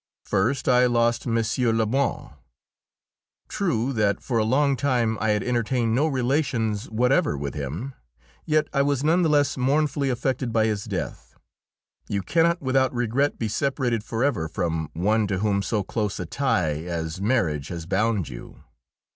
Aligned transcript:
First, 0.25 0.67
I 0.67 0.87
lost 0.87 1.27
M. 1.27 1.35
Lebrun. 1.37 2.31
True 3.47 3.93
that 3.93 4.19
for 4.19 4.39
a 4.39 4.43
long 4.43 4.75
time 4.75 5.15
I 5.21 5.29
had 5.29 5.43
entertained 5.43 5.93
no 5.93 6.07
relations 6.07 6.89
whatever 6.89 7.37
with 7.37 7.53
him, 7.53 7.93
yet 8.43 8.67
I 8.73 8.81
was 8.81 9.03
none 9.03 9.21
the 9.21 9.29
less 9.29 9.57
mournfully 9.59 10.09
affected 10.09 10.51
by 10.51 10.65
his 10.65 10.85
death. 10.85 11.35
You 12.07 12.23
cannot 12.23 12.63
without 12.63 12.91
regret 12.95 13.37
be 13.37 13.47
separated 13.47 14.03
forever 14.03 14.47
from 14.47 14.89
one 14.93 15.27
to 15.27 15.37
whom 15.37 15.61
so 15.61 15.83
close 15.83 16.19
a 16.19 16.25
tie 16.25 16.81
as 16.83 17.21
marriage 17.21 17.67
has 17.67 17.85
bound 17.85 18.27
you. 18.27 18.63